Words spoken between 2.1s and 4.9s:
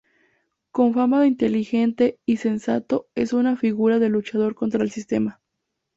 y sensato es una figura de luchador contra el